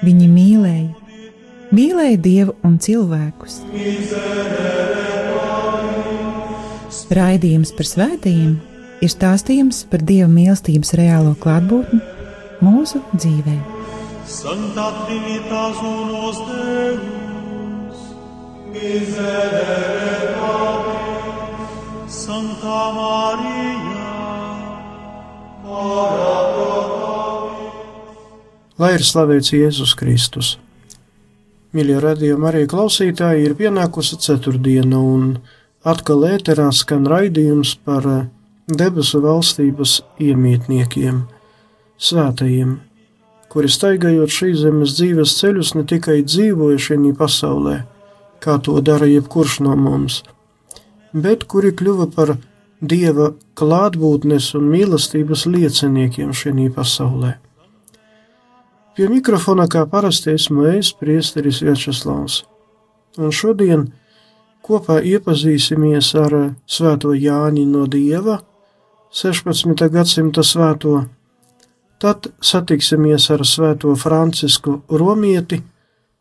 [0.00, 0.88] Viņi mīlēja,
[1.76, 3.60] mīlēja Dievu un cilvēkus.
[7.10, 8.58] Raidījums par svētījumiem
[9.04, 12.00] ir stāstījums par Dieva mīlestības reālo klātbūtni
[12.64, 13.56] mūsu dzīvē.
[14.30, 18.04] Santa Trinitas unos Deus,
[18.70, 21.74] miserere Patris,
[22.20, 24.06] Santa Maria,
[25.66, 26.99] ora pro
[28.80, 30.54] Lai ir slavēts Jēzus Kristus.
[31.76, 35.34] Mīļie radījumi arī klausītāji ir pienākusi ceturtdiena un
[35.84, 38.08] atkal ēterā skan raidījums par
[38.66, 41.20] debesu valstības iemītniekiem–
[42.00, 42.78] svētajiem,
[43.52, 47.76] kuri staigājot šīs zemes dzīves ceļus ne tikai dzīvoja šajā pasaulē,
[48.40, 50.22] kā to dara jebkurš no mums,
[51.12, 52.38] bet kuri kļuva par
[52.80, 57.36] dieva klātbūtnes un mīlestības lieciniekiem šajā pasaulē.
[58.96, 62.42] Pie mikrofona kā parasti esmu es, Priesteris Večeslavs,
[63.18, 63.86] un šodien
[64.66, 66.36] kopā iepazīsimies ar
[66.66, 68.40] Svēto Jāņu no Dieva,
[69.10, 69.88] 16.
[69.90, 71.00] gadsimta svēto
[72.00, 75.58] Tad satiksimies ar Svēto Francisku Romieti,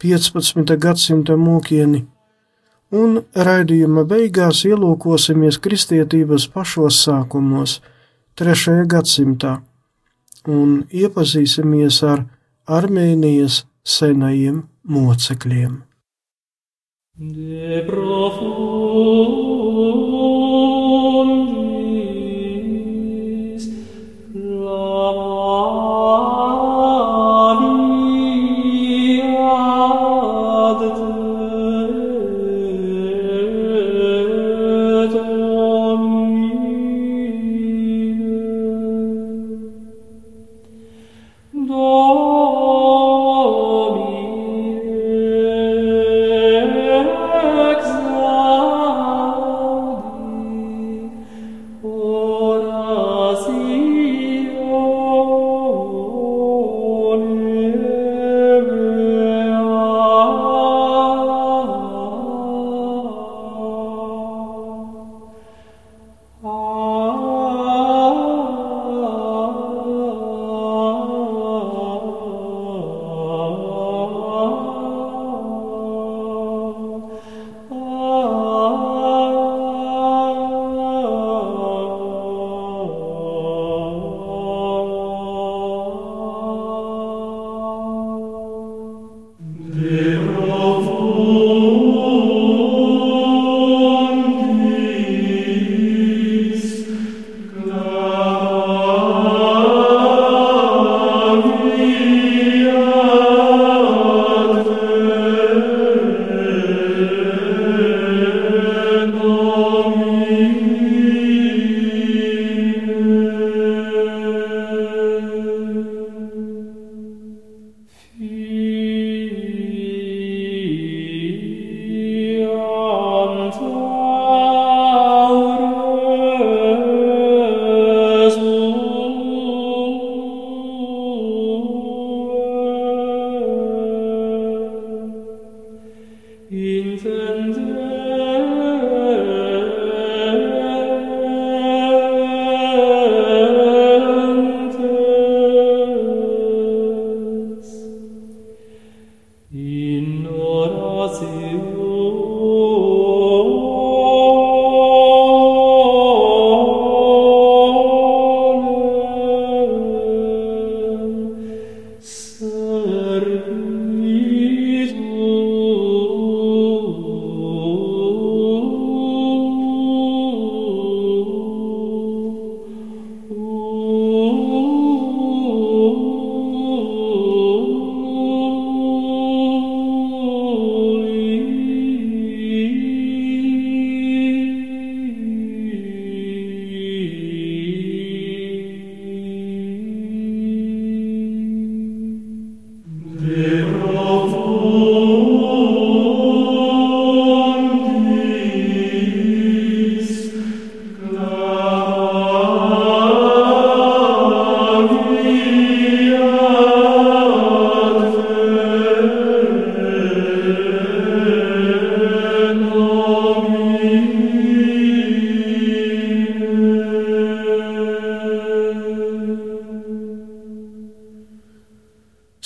[0.03, 0.75] 15.
[0.75, 2.01] gadsimta mūkieni,
[2.91, 7.77] un raidījuma beigās ielūkosimies kristietības pašos sākumos,
[8.35, 8.75] 3.
[8.91, 9.53] gadsimtā,
[10.51, 12.25] un iepazīsimies ar
[12.69, 15.79] Armēnijas senajiem mocekļiem.
[17.17, 17.79] De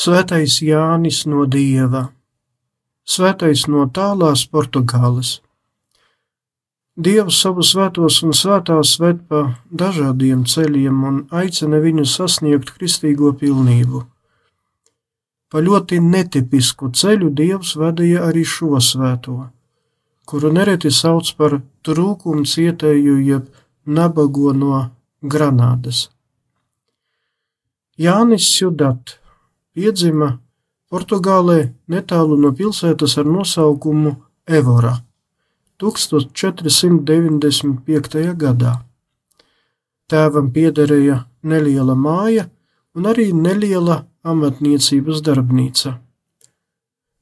[0.03, 2.09] Svētais Jānis no Dieva,
[3.07, 5.29] Svētais no tālās Portugāles.
[7.05, 9.43] Dievs savus svētos un svētās ved pa
[9.83, 14.03] dažādiem ceļiem un aicina viņus sasniegt kristīgo pilnību.
[15.47, 19.39] Pa ļoti netipisku ceļu Dievs vadīja arī šo svēto,
[20.27, 23.47] kuru nereti sauc par trūkumu cietēju jeb
[23.85, 24.85] nabago no
[25.23, 26.09] Granādas.
[27.95, 29.21] Jānis Judat
[29.73, 30.37] piedzima
[30.93, 34.13] Portugālē netālu no pilsētas ar nosaukumu
[34.45, 35.01] Evora
[35.81, 38.37] 1495.
[38.37, 38.85] gadā.
[40.09, 42.49] Tēvam piederēja neliela māja
[42.93, 45.99] un arī neliela amatniecības darbnīca.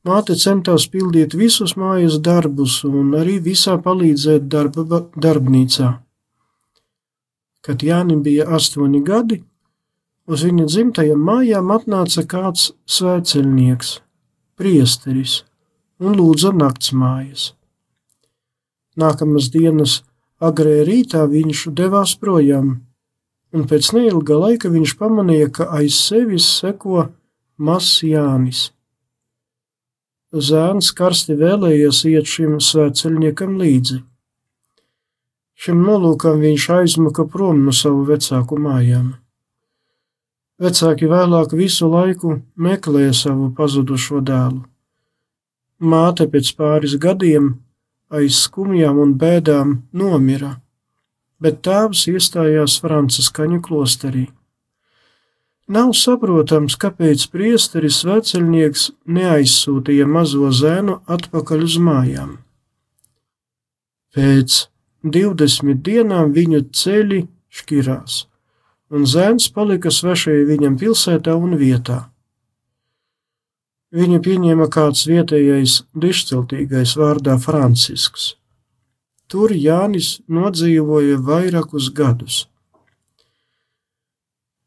[0.04, 6.02] Māte centās pildīt visus mājas darbus un arī visā palīdzēt darba darbnīcā.
[7.62, 9.44] Kad Jānim bija astoņi gadi,
[10.32, 13.90] Uz viņa dzimtajām mājām atnāca kāds svētceļnieks,
[14.56, 15.42] priesteris,
[16.00, 17.50] un lūdza naktsmājas.
[18.96, 19.98] Nākamās dienas
[20.40, 22.78] agrē rītā viņš devās projām,
[23.52, 27.10] un pēc neilga laika viņš pamanīja, ka aiz sevis seko
[27.60, 28.70] mazs Jānis.
[30.32, 34.00] Zēns karsti vēlējies iet šim svētceļniekam līdzi.
[35.60, 39.12] Šim nolūkam viņš aizmuka prom no savu vecāku mājām.
[40.62, 44.60] Vecāki vēlāk visu laiku meklēja savu pazudušo dēlu.
[45.82, 47.56] Māte pēc pāris gadiem
[48.14, 50.52] aiz skumjām un bēdām nomira,
[51.42, 54.28] bet tēvs iestājās Franciskaņu klosterī.
[55.72, 62.34] Nav saprotams, kāpēc priesteris veceļnieks neaizsūtīja mazo zēnu atpakaļ uz mājām.
[64.14, 64.66] Pēc
[65.02, 68.26] divdesmit dienām viņu ceļi šķirās
[68.92, 72.04] un zēns palika svešai viņam pilsētā un vietā.
[73.92, 78.36] Viņu pieņēma kāds vietējais dišciltīgais vārdā Francisks.
[79.32, 82.46] Tur Jānis nodzīvoja vairākus gadus.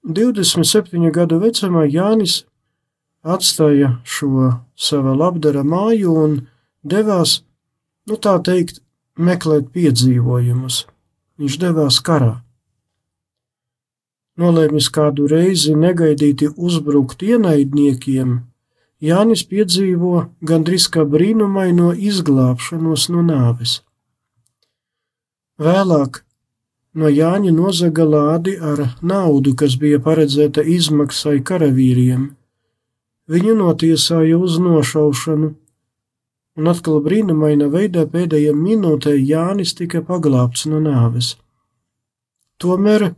[0.05, 2.43] 27 gadu vecumā Jānis
[3.25, 6.39] atstāja šo sava labdara māju un
[6.85, 7.39] devās,
[8.09, 8.83] nu tā teikt,
[9.17, 10.85] meklēt piedzīvojumus.
[11.41, 12.44] Viņš devās karā
[14.41, 18.43] nolēmis kādu reizi negaidīti uzbrukt ienaidniekiem,
[19.05, 23.83] Jānis piedzīvo gandrīz kā brīnumaino izglābšanos no nāves.
[25.61, 26.23] Vēlāk
[26.95, 32.31] no Jāņa nozaga lādi ar naudu, kas bija paredzēta izmaksai karavīriem.
[33.31, 35.51] Viņu notiesāja uz nošaušanu,
[36.59, 41.35] un atkal brīnumaina veidā pēdējā minūtē Jānis tika paglābts no nāves.
[42.63, 43.11] Tomēr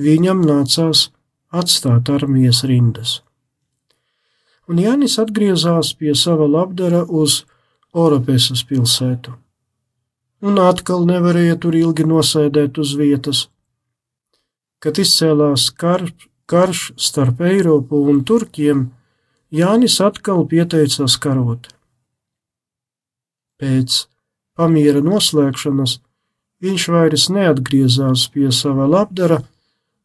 [0.00, 1.08] viņam nācās
[1.50, 3.20] atstāt armijas rindas.
[4.70, 7.42] Un Jānis atgriezās pie sava labdara uz
[7.90, 9.32] Oropesas pilsētu,
[10.46, 13.48] un atkal nevarēja tur ilgi nosēdēt uz vietas.
[14.80, 16.06] Kad izcēlās kar,
[16.46, 18.86] karš starp Eiropu un Turkiem,
[19.50, 21.66] Jānis atkal pieteicās karot.
[23.58, 24.04] Pēc
[24.54, 25.98] pamiera noslēgšanas
[26.62, 29.42] viņš vairs neatgriezās pie sava labdara,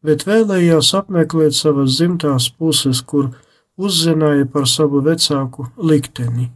[0.06, 3.32] bet vēlējās apmeklēt savas dzimtās puses, kur
[3.78, 6.52] uzzināja par savu vecāku likteni.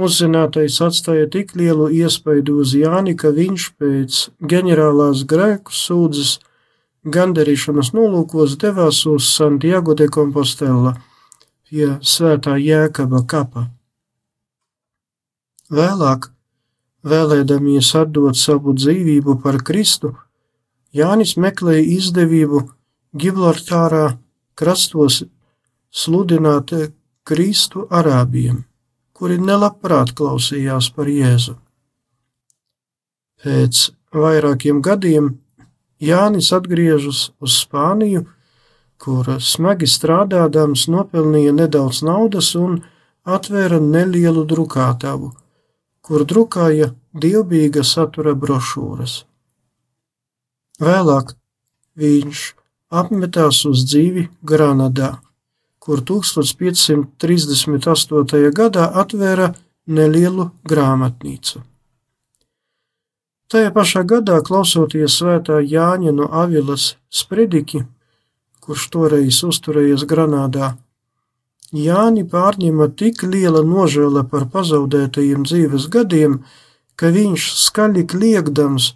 [0.00, 4.20] Uzzinātais atstāja tik lielu iespaidu uz Jāni, ka viņš pēc
[4.52, 6.38] ģenerālās grēku sūdzes
[7.04, 10.94] gandarīšanas nolūkos devās uz Santiago de Compostela
[11.68, 13.66] pie svētā Jēkaba kapa.
[15.70, 16.30] Vēlāk,
[17.06, 20.16] vēlēdamies atdot savu dzīvību par Kristu,
[20.94, 22.64] Jānis meklēja izdevību
[23.14, 24.16] Gibraltārā
[24.58, 25.22] krastos
[25.90, 26.72] sludināt
[27.26, 28.64] Kristu arābiem,
[29.14, 31.54] kuri nelabprāt klausījās par Jēzu.
[33.40, 35.30] Pēc vairākiem gadiem
[36.00, 38.24] Jānis atgriežas uz Spāniju,
[39.00, 42.80] kur smagi strādādams nopelnīja nedaudz naudas un
[43.24, 45.32] atvēra nelielu drukātavu,
[46.04, 49.20] kur drukāja dievbijīga satura brošūras.
[50.80, 51.36] Vēlāk
[52.00, 52.56] viņš
[52.90, 55.20] apmetās uz dzīvi Granadā,
[55.78, 58.50] kur 1538.
[58.56, 59.54] gadā atvēra
[59.86, 61.62] nelielu grāmatnīcu.
[63.50, 67.84] Tajā pašā gadā, klausoties svētā Jāņa no Avilas sprediķi,
[68.62, 70.76] kurš toreiz uzturējies Granādā,
[71.70, 76.40] Jāni pārņēma tik liela nožēla par pazaudētajiem dzīves gadiem,
[76.98, 78.94] ka viņš skaļi kliegdams: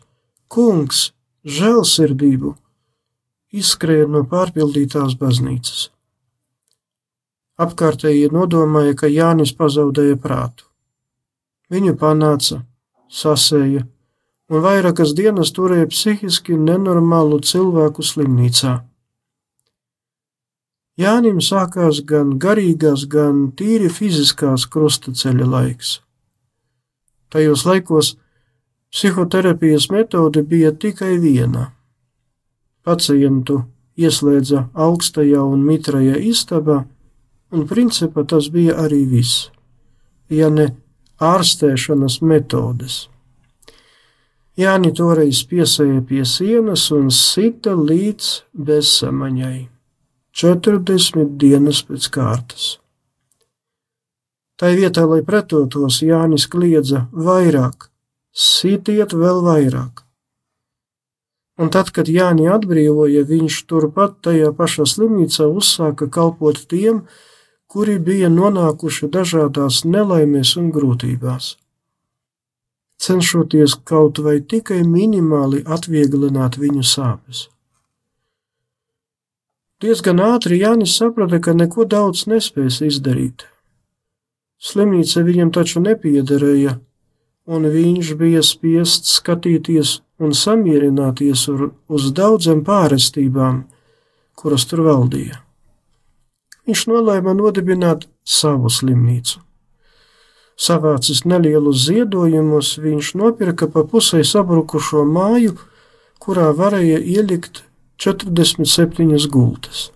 [0.50, 1.12] Kungs,
[1.44, 2.56] žēlsirdību!
[3.54, 5.88] izskrēja no pārpildītās baznīcas.
[7.64, 10.66] Apkārtējie nodomāja, ka Jānis pazaudēja prātu.
[11.70, 12.64] Viņu panāca,
[13.06, 13.84] sasēja
[14.50, 18.74] un vairākas dienas turēja psihiski nenormālu cilvēku slimnīcā.
[20.98, 25.96] Jānim sākās gan garīgās, gan tīri fiziskās krustaceļa laiks.
[27.34, 28.12] Tajos laikos
[28.94, 31.72] psihoterapijas metode bija tikai viena.
[32.86, 33.64] Pacientu
[33.98, 36.84] ieslēdza augstajā un mitrajā istabā,
[37.50, 39.48] un principā tas bija arī viss,
[40.30, 40.68] ja ne
[41.18, 43.08] ārstēšanas metodes.
[44.54, 48.28] Jāni toreiz piesēja pie sienas un sita līdz
[48.68, 49.66] bezsamaņai.
[50.34, 52.68] 40 dienas pēc kārtas.
[54.58, 57.88] Tai vietā, lai pretotos, Jānis kliedza vairāk,
[58.34, 60.02] sitiet vēl vairāk.
[61.54, 67.04] Un tad, kad Jāni atbrīvoja, viņš turpat tajā pašā slimnīcā uzsāka kalpot tiem,
[67.70, 71.54] kuri bija nonākuši dažādās nelaimēs un grūtībās.
[72.98, 77.48] Cenšoties kaut vai tikai minimāli atvieglināt viņu sāpes.
[79.82, 83.46] Diezgan ātri Jānis saprata, ka neko daudz nespēs izdarīt.
[84.62, 86.78] Slimnīca viņam taču nepiederēja,
[87.46, 93.64] un viņš bija spiests skatīties un samierināties uz daudzām pārestībām,
[94.34, 95.40] kuras tur valdīja.
[96.64, 99.40] Viņš nolēma nodibināt savu slimnīcu.
[100.56, 105.58] Savācis nelielus ziedojumus, viņš nopirka pa pusē sabrukušo māju,
[106.22, 107.64] kurā varēja ielikt
[108.00, 109.90] 47 gultas.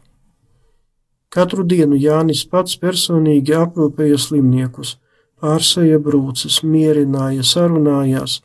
[1.31, 4.97] Katru dienu Jānis pats personīgi aprūpēja slimniekus,
[5.43, 8.41] pārsēja brūces, mierināja, sarunājās,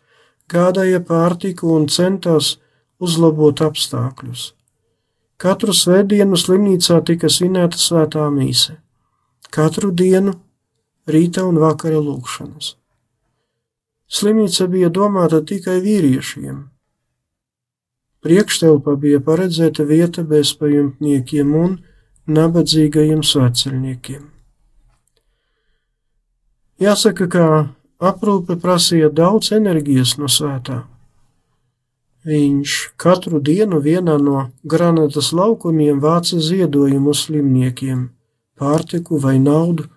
[0.50, 2.58] gādāja pārtiku un centās
[3.04, 4.52] uzlabot apstākļus.
[5.38, 8.78] Katru svētdienu slimnīcā tika svinēta svētā mīse,
[9.52, 10.38] katru dienu
[11.10, 12.76] rīta un vakara lūkšanas.
[14.14, 16.62] Slimnīca bija domāta tikai vīriešiem,
[18.24, 21.74] Priekštelpā bija paredzēta vieta bezpajumtniekiem un
[22.32, 24.22] nabadzīgajiem sveceļniekiem.
[26.84, 27.46] Jāsaka, ka
[28.04, 30.82] aprūpe prasīja daudz enerģijas no svētā.
[32.28, 32.74] Viņš
[33.04, 34.42] katru dienu vienā no
[34.74, 38.06] granatas laukumiem vāca ziedojumu slimniekiem,
[38.60, 39.90] pārtiku vai naudu.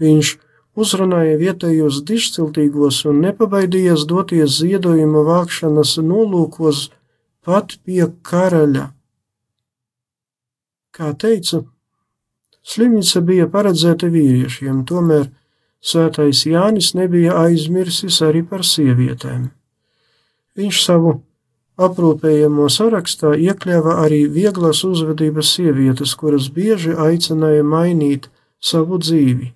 [0.00, 0.32] Viņš
[0.76, 6.90] uzrunāja vietējos dišciltīgos un nepabaidījās doties ziedojuma vākšanas nolūkos
[7.44, 8.90] pat pie karaļa.
[10.96, 11.66] Kā teicu,
[12.64, 15.28] slimnīca bija paredzēta vīriešiem, tomēr
[15.84, 19.48] svētais Jānis nebija aizmirsis arī par sievietēm.
[20.56, 21.16] Viņš savu
[21.76, 28.30] aprūpējamo sarakstā iekļāva arī vieglas uzvedības sievietes, kuras bieži aicināja mainīt
[28.60, 29.52] savu dzīvi.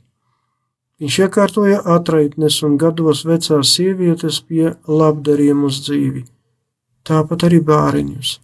[1.00, 6.26] Viņš iekārtoja atraitnes un gados vecās sievietes pie labdariem uz dzīvi
[7.06, 8.38] tāpat arī bāriņus.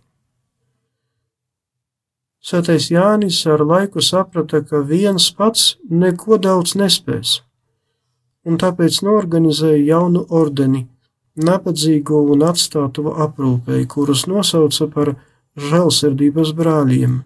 [2.46, 7.40] Svētais Jānis ar laiku saprata, ka viens pats neko daudz nespēs,
[8.46, 10.86] un tāpēc norganizēja jaunu ordeni,
[11.36, 15.14] nabadzīgo un atstāto aprūpēju, kurus nosauca par
[15.56, 17.18] žēlsirdības brāļiem.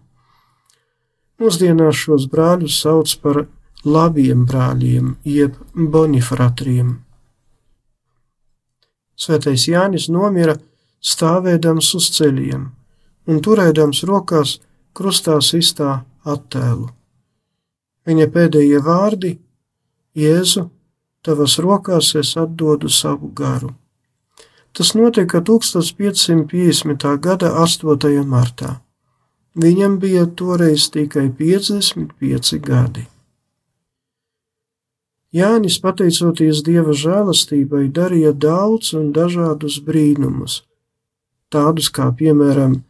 [1.40, 3.44] Mūsdienās šos brāļus sauc par
[3.84, 6.98] labiem brāļiem, jeb bonifratriem.
[9.20, 10.56] Svētais Jānis nomira
[11.04, 12.66] stāvēdams uz ceļiem
[13.30, 14.58] un turēdams rokās
[14.96, 16.88] krustā sistā attēlu.
[18.08, 19.32] Viņa pēdējie vārdi-
[20.22, 20.70] Jēzu,
[21.22, 23.74] tavas rokās es atdodu savu garu.
[24.72, 27.16] Tas notika 1550.
[27.18, 28.24] gada 8.
[28.24, 28.80] martā.
[29.54, 33.06] Viņam bija toreiz tikai 55 gadi.
[35.30, 40.62] Jānis, pateicoties Dieva žēlastībai, darīja daudz un dažādus brīnumus,
[41.54, 42.80] tādus kā, piemēram,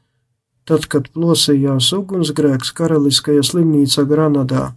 [0.65, 4.71] tad, kad plosījās ugunsgrēks karaliskajā slimnīcā Granadā.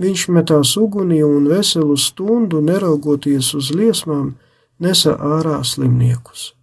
[0.00, 4.34] Viņš metās ugunī un veselu stundu, neraugoties uz liesmām,
[4.80, 6.54] nesa ārā slimniekus.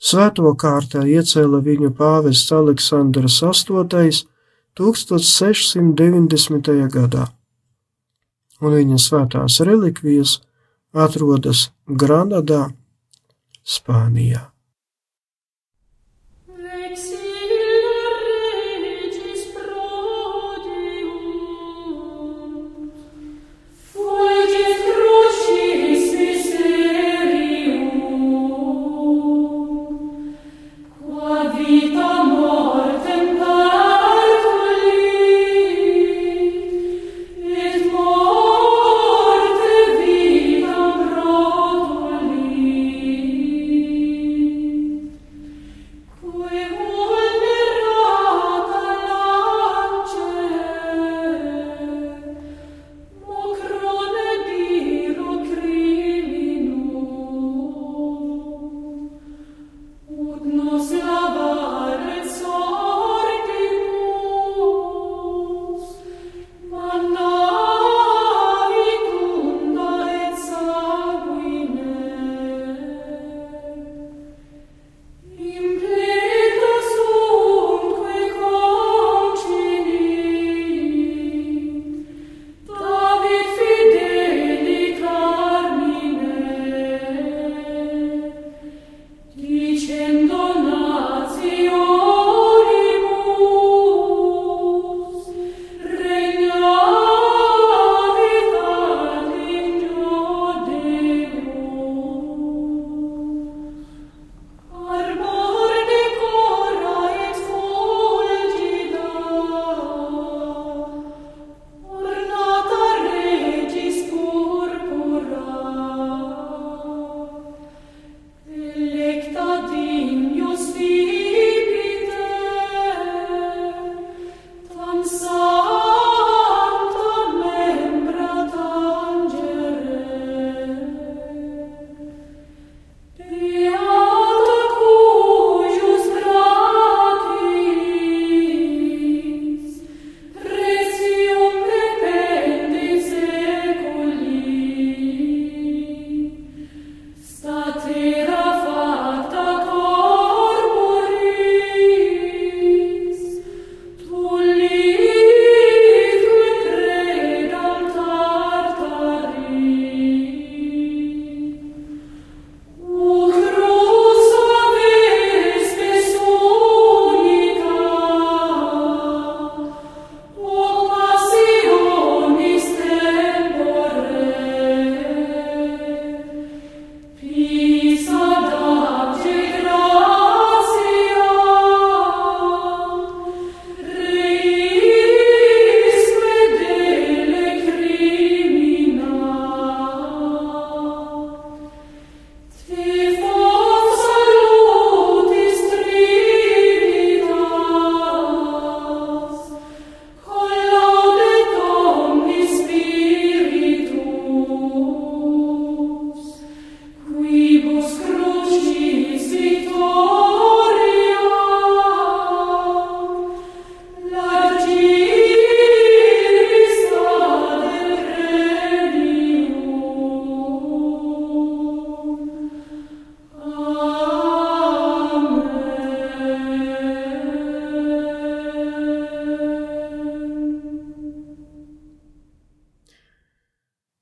[0.00, 4.24] Svēto kārtā iecēla viņu pāvests Aleksandrs VIII,
[4.80, 6.88] 1690.
[6.94, 7.26] gadā,
[8.64, 10.40] un viņa svētās relikvijas
[10.96, 12.72] atrodas Granadā,
[13.60, 14.49] Spānijā.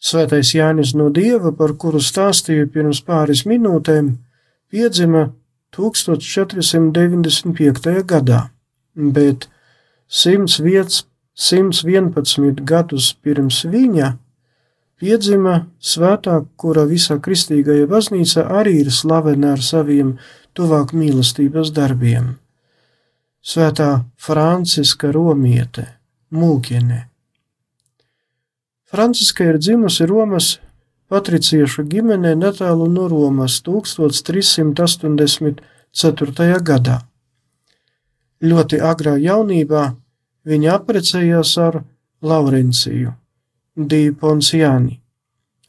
[0.08, 4.18] Svētais Jānis no Dieva, par kuru stāstīju pirms pāris minūtēm,
[4.72, 5.32] piedzima
[5.76, 8.04] 1495.
[8.08, 8.40] gadā,
[8.94, 9.48] bet
[10.08, 14.16] 111 gadus pirms viņa
[14.98, 20.18] piedzima svētā, kura visā kristīgajā baznīca arī ir slavena ar saviem
[20.56, 22.38] tuvāk mīlestības darbiem.
[23.44, 25.86] Svētā Franciska Romiete,
[26.34, 27.08] Mūkiene.
[28.88, 30.46] Franciska ir dzimusi Romas
[31.12, 35.60] patriciešu ģimenē netālu no Romas 1384.
[36.70, 36.96] gadā.
[38.40, 39.82] Ļoti agrā jaunībā
[40.48, 41.84] viņa apprecējās ar
[42.24, 43.12] Laurenciju
[43.76, 44.96] Di Ponciani,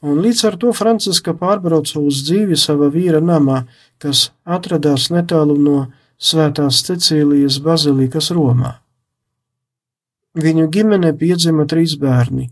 [0.00, 3.68] un līdz ar to Franciska pārbrauca uz dzīvi sava vīra namā,
[4.00, 8.80] kas atradās netālu no Svētās Cecīlijas bazilikas Romā.
[10.40, 12.48] Viņu ģimene piedzima trīs bērni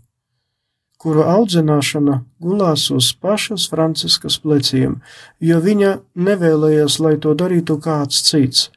[0.99, 4.97] kuru audzināšana gulās uz pašas Franciskas pleciem,
[5.39, 5.93] jo viņa
[6.27, 8.67] nevēlējās, lai to darītu kāds cits.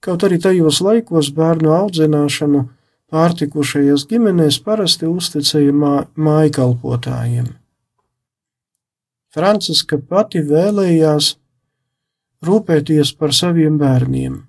[0.00, 2.62] Kaut arī tajos laikos bērnu audzināšanu
[3.10, 7.50] pārtikušajās ģimenēs parasti uzticēja mā, mājkalpotājiem.
[9.34, 11.34] Franciska pati vēlējās
[12.46, 14.40] rūpēties par saviem bērniem,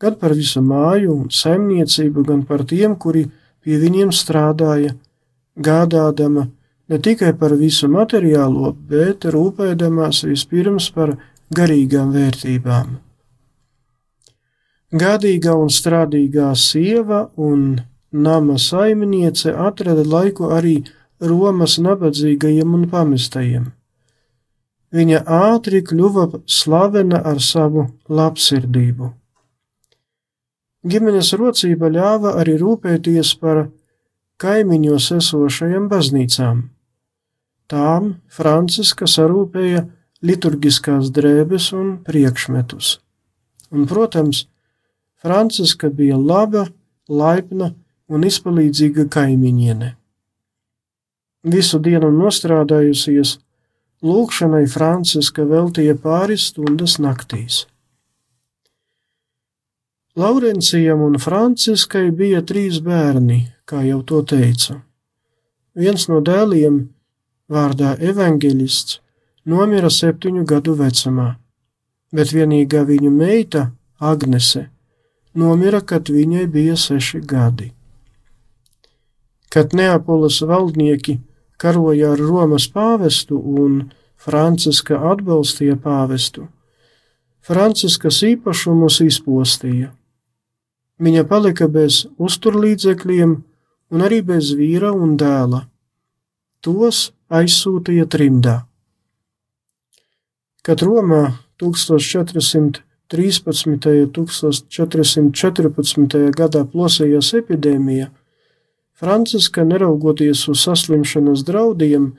[0.00, 3.26] gan par visu māju un saimniecību, gan par tiem, kuri
[3.60, 4.94] pie viņiem strādāja,
[5.56, 6.48] gādādama
[6.90, 11.14] ne tikai par visu materiālo, bet rūpēdamās vispirms par
[11.54, 12.98] garīgām vērtībām.
[14.90, 20.80] Gādīgā un strādīgā sieva un nama saimniece atrada laiku arī
[21.20, 23.70] Romas nabadzīgajiem un pamestajiem.
[24.90, 29.12] Viņa ātri kļuva slavena ar savu labsirdību.
[30.90, 33.68] Ģimenes rocība ļāva arī rūpēties par
[34.40, 36.62] kaimiņos esošajām baznīcām.
[37.70, 39.84] Tām Franciska sarūpēja
[40.26, 42.98] liturgiskās drēbes un priekšmetus.
[43.70, 44.46] Un, protams,
[45.20, 46.66] Franciska bija laba,
[47.08, 47.70] laipna
[48.10, 49.94] un izpalīdzīga kaimiņiene.
[51.54, 53.36] Visu dienu nostrādājusies,
[54.04, 57.66] lūkšanai Franciska veltīja pāris stundas naktīs.
[60.16, 64.80] Laurencijam un Franciskai bija trīs bērni, kā jau to teica.
[65.78, 66.80] Viens no dēliem,
[67.46, 68.98] vārdā evanģelists,
[69.46, 71.36] nomira septiņu gadu vecumā,
[72.10, 73.70] bet vienīgā viņu meita,
[74.00, 74.64] Agnese,
[75.34, 77.70] nomira, kad viņai bija seši gadi.
[79.50, 81.20] Kad Neapolis valdnieki
[81.60, 86.48] karoja ar Romas pāvestu un Franciska atbalstīja pāvestu,
[87.46, 89.92] Franciskas īpašumus izpostīja.
[91.00, 93.32] Viņa palika bez uzturlīdzekļiem
[93.90, 95.64] un arī bez vīra un dēla.
[96.60, 98.58] Tos aizsūtīja trimdā.
[100.60, 101.22] Kad Romā
[101.62, 103.66] 1400 13.
[103.66, 103.80] un
[104.14, 106.30] 1414.
[106.30, 108.14] gadā plosījās epidēmija,
[108.94, 112.12] Franciska, neraugoties uz saslimšanas draudiem,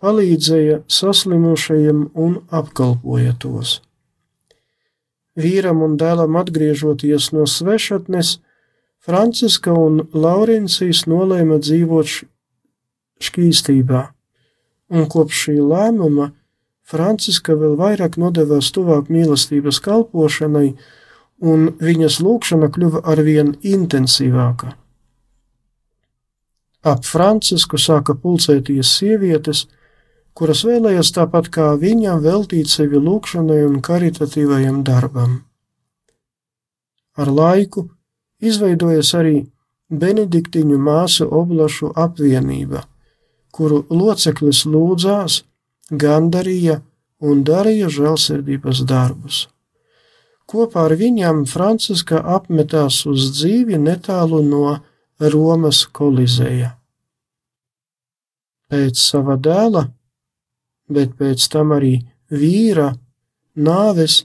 [0.00, 3.82] palīdzēja saslimušajiem un apkalpoja tos.
[5.38, 8.38] Vīram un dēlam atgriežoties no svešatnes,
[8.98, 12.10] Franciska un Laurencijas nolēma dzīvot
[13.22, 14.00] šķīstībā,
[14.90, 16.32] un kopš šī lēmuma
[16.88, 20.72] Franciska vēl vairāk nodevās tuvāk mīlestības kalpošanai,
[21.38, 24.74] un viņas lūkšana kļuva arvien intensīvāka.
[26.88, 29.66] Ap Francisku sāka pulcēties sievietes,
[30.38, 35.40] kuras vēlējās tāpat kā viņa veltīt sevi lūkšanai un karitatīvajam darbam.
[37.18, 37.88] Ar laiku
[38.38, 39.38] izveidojas arī
[39.88, 42.84] Benediktiņu māsu oblašu apvienība,
[43.56, 45.42] kuru loceklis lūdzās,
[45.90, 46.82] gandarīja
[47.24, 49.46] un darīja žēlsirdības darbus.
[50.48, 54.78] Kopā ar viņam Franciska apmetās uz dzīvi netālu no
[55.18, 56.74] Romas kolizēja.
[58.68, 59.88] Pēc sava dēla,
[60.88, 62.92] bet pēc tam arī vīra
[63.56, 64.24] nāves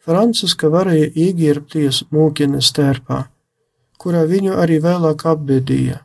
[0.00, 3.24] Franciska varēja ieģērbties mūkienes tērpā,
[4.00, 5.98] kurā viņu arī vēlāk apbedīja,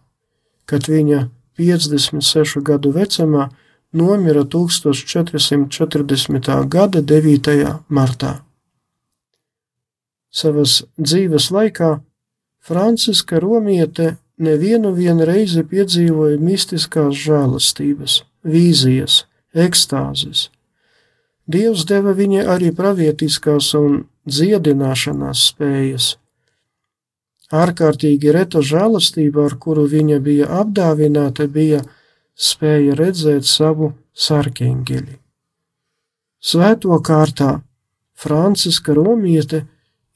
[0.68, 3.50] kad viņa 56 gadu vecumā
[3.96, 6.68] nomira 1440.
[6.68, 7.80] gada 9.
[7.88, 8.42] martā.
[10.36, 12.04] Savas dzīves laikā
[12.60, 14.92] Franciska Romiete nevienu
[15.24, 20.50] reizi piedzīvoja mistiskās žēlastības, vīzijas, ekstāzes.
[21.48, 26.16] Dievs deva viņai arī pravietiskās un dziedināšanās spējas.
[27.54, 31.82] Ārkārtīgi reta žēlastība, ar kuru viņa bija apdāvināta, bija
[32.36, 35.20] spēja redzēt savu sarkēņģeli.
[36.46, 37.62] Svēto kārtā
[38.16, 39.66] Franciska Romiete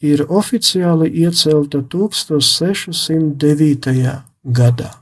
[0.02, 4.24] ir oficiāli iecelta 1609.
[4.44, 4.99] gadā.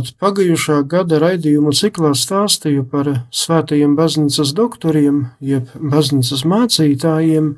[0.00, 7.50] Kad pagājušā gada raidījumu ciklā stāstīju par svētajiem baznīcas doktoriem, jeb baznīcas mācītājiem,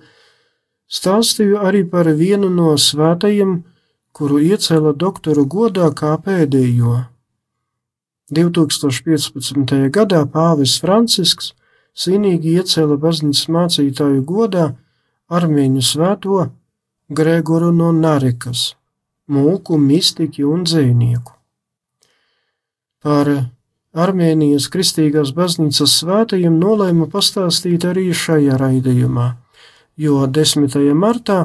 [0.91, 3.53] stāstīju arī par vienu no svētajiem,
[4.11, 6.97] kuru iecēla doktoru godā kā pēdējo.
[8.35, 9.77] 2015.
[9.95, 11.53] gadā pāvis Francisks
[11.95, 14.65] svinīgi iecēla baznīcas mācītāju godā
[15.31, 16.41] armēņu svēto
[17.07, 18.73] Gregoru no Narekas,
[19.31, 21.39] mūku mistiķi un dzēnieku.
[23.03, 23.29] Par
[23.93, 29.27] Armēnijas Kristīgās baznīcas svētajiem nolēma pastāstīt arī šajā raidījumā,
[29.99, 30.79] jo 10.
[30.95, 31.41] martā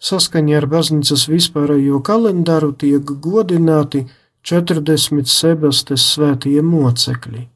[0.00, 4.06] saskaņā ar baznīcas vispārējo kalendāru tiek godināti
[4.48, 7.46] 40 sebastes svētie mocekļi.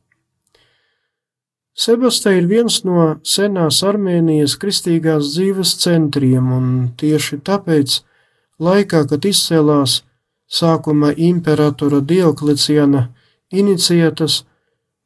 [1.75, 6.67] Sebasta ir viens no senās Armēnijas kristīgās dzīves centriem, un
[7.01, 8.03] tieši tāpēc,
[8.63, 10.03] laikā, kad izcēlās
[10.51, 13.09] sākuma imperatora Diokleciana
[13.53, 14.43] iniciētas,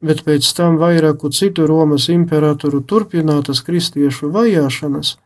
[0.02, 5.16] bet pēc tam vairāku citu Romas imperatoru turpinātas kristiešu vajāšanas,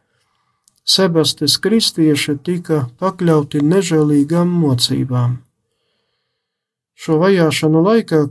[0.82, 5.36] Sebastes kristieši tika pakļauti nežēlīgām mocībām.
[6.98, 8.24] Šo vajāšanu laikā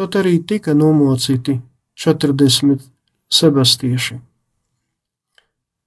[0.00, 1.58] tad arī tika nomocīti
[2.00, 2.80] 40
[3.28, 4.16] sebastieši.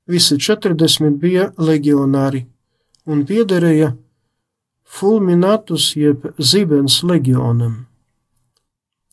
[0.06, 2.44] Visi 40 bija legionāri
[3.10, 3.96] un piederēja
[4.86, 7.86] fulminatus jeb zibens legionam.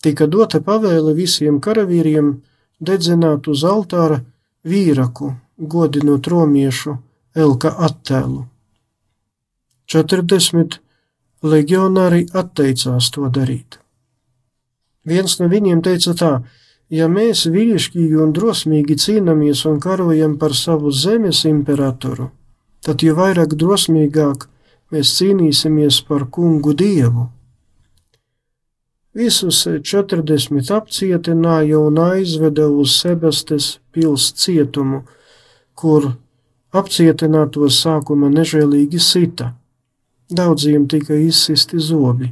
[0.02, 2.32] Tika dota pavēle visiem karavīriem
[2.80, 4.22] dedzināt uz altāra
[4.66, 6.96] vīraku, godinot romiešu
[7.34, 8.42] Elka attēlu.
[9.88, 10.78] 40
[11.42, 13.78] legionāri atteicās to darīt.
[15.04, 16.32] Viens no viņiem teica tā:
[16.92, 22.30] Ja mēs vīrišķīgi un drosmīgi cīnāmies un karojam par savu zemes imperatoru,
[22.84, 24.46] tad jo vairāk drosmīgāk
[24.92, 27.28] mēs cīnīsimies par kungu dievu.
[29.16, 35.02] Visus 40 apcietināja un aizveda uz Sebastes pils cietumu,
[35.76, 36.14] kur
[36.72, 39.52] apcietinātos sākuma nežēlīgi sita.
[40.32, 42.30] Daudziem tika izsisti zobi,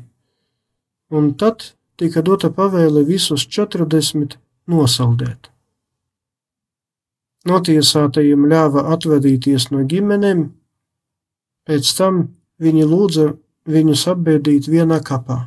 [1.12, 4.38] un tad tika dota pavēle visus 40
[4.72, 5.50] nosaldēt.
[7.48, 10.46] Notiesātajiem ļāva atvadīties no ģimenēm,
[11.68, 12.22] pēc tam
[12.60, 13.30] viņi lūdza
[13.70, 15.46] viņus apbēdīt vienā kapā.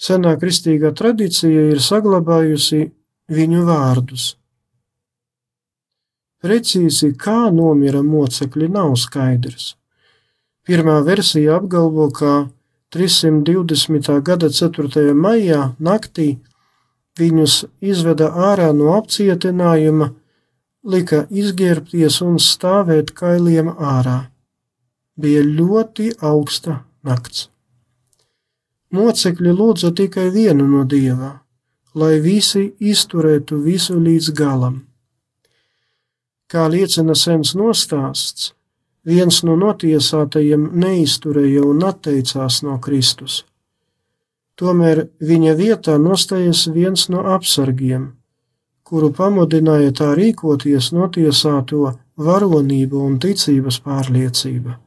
[0.00, 2.86] Senā kristīgā tradīcija ir saglabājusi
[3.30, 4.34] viņu vārdus.
[6.40, 9.74] Precīzi, kā nomira mocekļi, nav skaidrs.
[10.64, 12.48] Pirmā versija apgalvo, ka
[12.96, 14.08] 320.
[14.24, 15.12] gada 4.
[15.12, 16.30] maijā naktī
[17.20, 20.14] viņus izveda ārā no apcietinājuma,
[20.84, 24.30] lika izģērbties un stāvēt kailiem ārā.
[25.20, 27.48] Bija ļoti augsta nakts.
[28.94, 31.32] Mocekļi lūdza tikai vienu no dievā,
[31.94, 34.80] lai visi izturētu visu līdz galam.
[36.50, 38.50] Kā liecina sens nostāsts,
[39.06, 43.44] viens no notiesātajiem neizturēja un atteicās no Kristus.
[44.58, 48.10] Tomēr viņa vietā nostājas viens no apsargiem,
[48.84, 54.80] kuru pamudināja tā rīkoties notiesāto varonība un ticības pārliecība.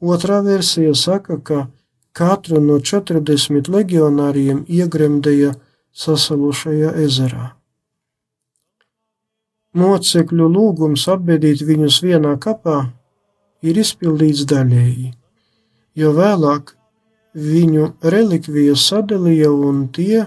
[0.00, 1.66] Otrā versija saka, ka
[2.12, 5.54] katru no 40 legionāriem iegremdēja
[5.96, 7.52] sasalušajā ezerā.
[9.76, 12.78] Mocekļu lūgums apbedīt viņus vienā kapā
[13.64, 15.10] ir izpildīts daļēji,
[16.00, 16.72] jo vēlāk
[17.36, 20.24] viņu relikvijas sadalīja un tie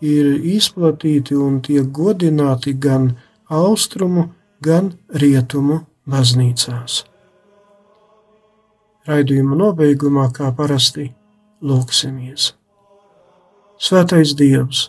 [0.00, 3.12] ir izplatīti un tiek godināti gan
[3.48, 7.04] austrumu, gan rietumu baznīcās.
[9.08, 11.08] Raidījuma nobeigumā, kā parasti,
[11.64, 12.52] lūksimies.
[13.80, 14.88] Svētais Dievs,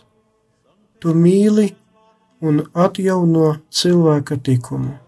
[1.00, 1.70] Tu mīli
[2.44, 4.98] un atjauno cilvēka likumu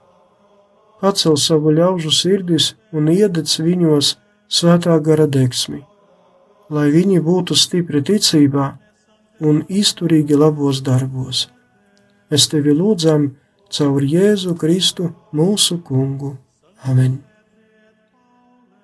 [1.02, 4.14] atcel savu ļaužu sirdis un iededz viņos
[4.52, 5.82] svētā gara deksmi,
[6.70, 8.68] lai viņi būtu stipri ticībā
[9.42, 11.48] un izturīgi labos darbos.
[12.30, 13.32] Mēs tevi lūdzam
[13.72, 16.36] caur Jēzu Kristu, mūsu kungu.
[16.86, 17.31] Amen!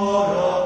[0.00, 0.57] Ora.